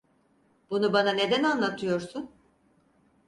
Bunu 0.69 0.93
bana 0.93 1.11
neden 1.13 1.43
anlatıyorsun? 1.43 2.31